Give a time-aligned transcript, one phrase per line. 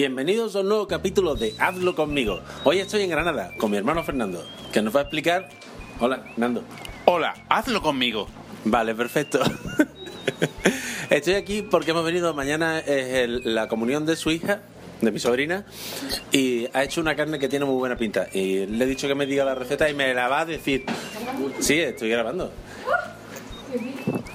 [0.00, 2.40] Bienvenidos a un nuevo capítulo de Hazlo conmigo.
[2.64, 5.50] Hoy estoy en Granada con mi hermano Fernando, que nos va a explicar.
[5.98, 6.64] Hola, Nando.
[7.04, 8.26] Hola, hazlo conmigo.
[8.64, 9.40] Vale, perfecto.
[11.10, 12.32] Estoy aquí porque hemos venido.
[12.32, 14.62] Mañana es el- la comunión de su hija,
[15.02, 15.66] de mi sobrina,
[16.32, 18.26] y ha hecho una carne que tiene muy buena pinta.
[18.32, 20.86] Y le he dicho que me diga la receta y me la va a decir.
[21.58, 22.50] Sí, estoy grabando.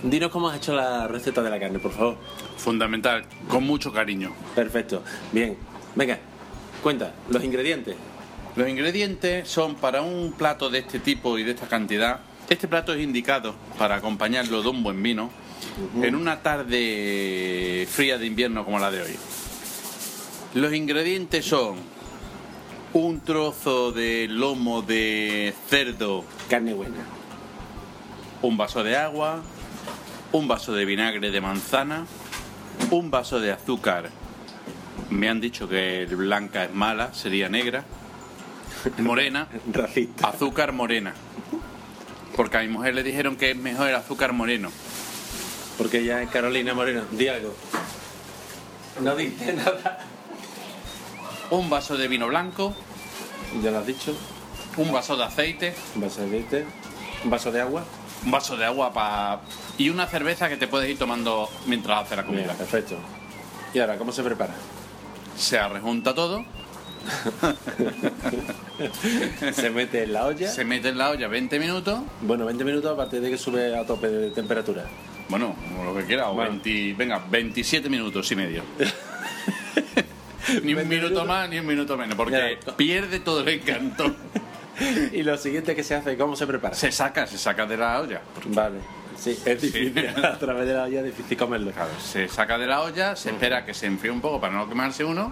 [0.06, 2.18] Dinos cómo has hecho la receta de la carne, por favor.
[2.58, 4.34] Fundamental, con mucho cariño.
[4.54, 5.02] Perfecto.
[5.32, 5.58] Bien.
[5.96, 6.20] Venga,
[6.84, 7.96] cuenta, los ingredientes.
[8.56, 12.20] Los ingredientes son para un plato de este tipo y de esta cantidad.
[12.50, 15.32] Este plato es indicado para acompañarlo de un buen vino
[16.04, 19.16] en una tarde fría de invierno como la de hoy.
[20.54, 21.78] Los ingredientes son
[22.94, 26.96] un trozo de lomo de cerdo, Carne buena.
[28.44, 29.42] un vaso de agua,
[30.36, 32.06] un vaso de vinagre de manzana,
[32.92, 34.10] un vaso de azúcar.
[35.10, 37.86] Me han dicho que blanca es mala, sería negra.
[38.98, 40.28] Morena, Racista.
[40.28, 41.14] azúcar morena.
[42.36, 44.72] Porque a mi mujer le dijeron que es mejor el azúcar moreno.
[45.78, 47.04] Porque ella es Carolina Moreno.
[47.12, 47.56] Di algo.
[49.02, 50.00] No dice nada.
[51.50, 52.76] Un vaso de vino blanco,
[53.64, 54.14] Ya lo has dicho.
[54.76, 56.66] un vaso de aceite, Un vaso de aceite.
[57.24, 57.86] Un vaso de agua.
[58.24, 59.42] Un vaso de agua para
[59.78, 62.54] y una cerveza que te puedes ir tomando mientras haces la Mira, comida.
[62.54, 62.96] perfecto.
[63.74, 64.54] ¿Y ahora cómo se prepara?
[65.38, 66.46] Se rejunta todo,
[69.54, 70.48] Se mete en la olla.
[70.50, 73.78] se mete en la olla 20 minutos Bueno, 20 minutos a partir de que sube
[73.78, 74.86] a tope de temperatura.
[75.30, 76.52] Bueno, lo que quiera, o Bueno.
[76.52, 78.64] 20 venga, 27 minutos y medio.
[80.64, 84.16] ni un 20 minuto más ni un minuto menos, porque pierde todo el encanto.
[85.14, 86.76] y lo siguiente que se hace, ¿cómo se prepara?
[86.76, 88.22] Se saca, se saca de la olla.
[88.48, 88.80] Vale.
[89.18, 90.08] Sí, es difícil.
[90.24, 91.72] A través de la olla es difícil comerlo.
[91.72, 94.68] Claro, se saca de la olla, se espera que se enfríe un poco para no
[94.68, 95.32] quemarse uno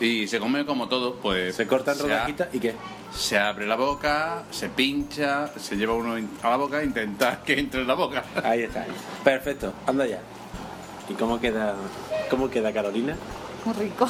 [0.00, 2.74] y se come como todo, pues Se corta en a- rodajitas y qué?
[3.12, 7.58] se abre la boca, se pincha, se lleva uno a la boca e intenta que
[7.58, 8.22] entre en la boca.
[8.44, 8.86] Ahí está.
[9.24, 9.72] Perfecto.
[9.86, 10.20] Anda ya.
[11.08, 11.74] ¿Y cómo queda,
[12.30, 13.16] cómo queda Carolina?
[13.64, 14.08] Muy rico.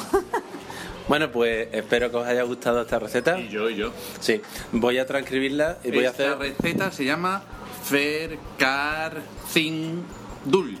[1.07, 3.39] Bueno, pues espero que os haya gustado esta receta.
[3.39, 3.91] Y yo, y yo.
[4.19, 6.37] Sí, voy a transcribirla y voy a Esta hacer.
[6.39, 7.43] receta se llama
[7.83, 10.77] Fercarcindul.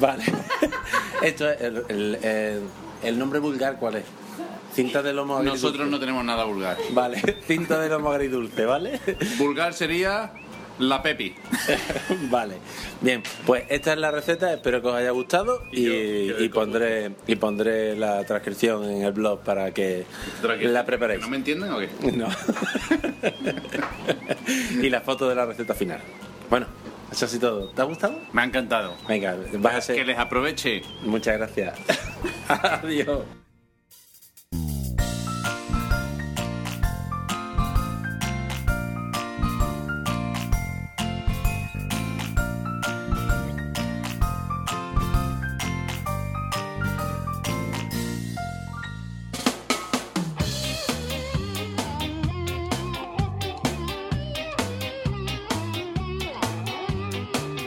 [0.00, 0.24] Vale.
[1.22, 2.62] Esto es el, el- el-
[3.02, 4.04] el nombre vulgar, ¿cuál es?
[4.74, 5.62] Cinta de lomo agridulce.
[5.62, 6.76] Nosotros no tenemos nada vulgar.
[6.90, 9.00] Vale, cinta de lomo agridulce, ¿vale?
[9.38, 10.32] Vulgar sería
[10.78, 11.34] la Pepi.
[12.30, 12.56] vale.
[13.00, 15.92] Bien, pues esta es la receta, espero que os haya gustado y, Y yo-
[16.32, 20.04] yo de y pondré y pondré la transcripción en el blog para que
[20.62, 21.20] la preparéis.
[21.20, 21.88] ¿No me entienden o qué?
[22.12, 22.28] No.
[24.82, 26.00] y la foto de la receta final.
[26.50, 26.66] Bueno,
[27.10, 27.68] eso así todo.
[27.70, 28.18] ¿Te ha gustado?
[28.32, 28.94] Me ha encantado.
[29.08, 29.96] Venga, vas a ser.
[29.96, 30.82] Que les aproveche.
[31.02, 31.74] Muchas gracias.
[32.48, 33.20] Adiós.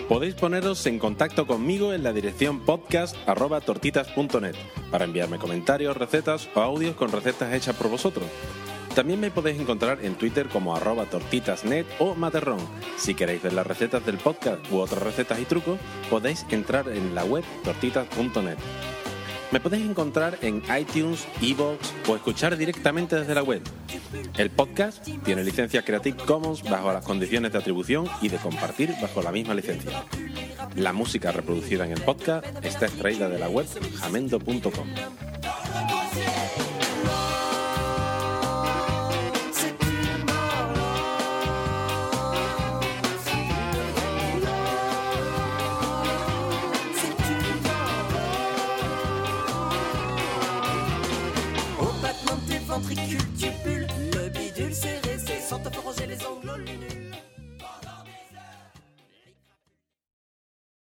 [0.07, 4.56] Podéis poneros en contacto conmigo en la dirección podcast.tortitas.net
[4.90, 8.25] para enviarme comentarios, recetas o audios con recetas hechas por vosotros.
[8.96, 12.59] También me podéis encontrar en Twitter como arroba tortitasnet o materrón.
[12.97, 15.78] Si queréis ver las recetas del podcast u otras recetas y trucos,
[16.09, 18.57] podéis entrar en la web tortitas.net.
[19.51, 23.62] Me podéis encontrar en iTunes, Evox o escuchar directamente desde la web.
[24.38, 29.22] El podcast tiene licencia Creative Commons bajo las condiciones de atribución y de compartir bajo
[29.22, 30.03] la misma licencia.
[30.75, 33.67] La música reproducida en el podcast está extraída de la web
[34.00, 34.88] jamendo.com.